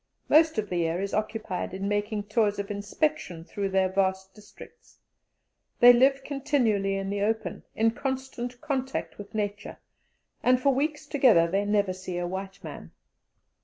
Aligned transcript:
Most 0.27 0.57
of 0.57 0.67
the 0.71 0.77
year 0.77 0.99
is 0.99 1.13
occupied 1.13 1.75
in 1.75 1.87
making 1.87 2.23
tours 2.23 2.57
of 2.57 2.71
inspection 2.71 3.43
through 3.43 3.69
their 3.69 3.87
vast 3.87 4.33
districts; 4.33 4.97
they 5.79 5.93
live 5.93 6.23
continually 6.23 6.95
in 6.95 7.11
the 7.11 7.21
open, 7.21 7.61
in 7.75 7.91
constant 7.91 8.59
contact 8.61 9.19
with 9.19 9.35
Nature, 9.35 9.77
and 10.41 10.59
for 10.59 10.73
weeks 10.73 11.05
together 11.05 11.45
they 11.45 11.65
never 11.65 11.93
see 11.93 12.17
a 12.17 12.25
white 12.25 12.63
man. 12.63 12.89